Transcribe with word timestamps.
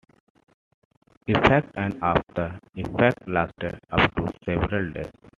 Effects 1.27 1.71
and 1.75 1.95
after-effects 2.01 3.23
lasted 3.27 3.79
up 3.91 4.15
to 4.15 4.33
several 4.43 4.91
days. 4.93 5.11